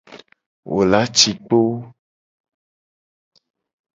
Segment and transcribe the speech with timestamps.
[0.71, 1.59] Wo la ci kpo.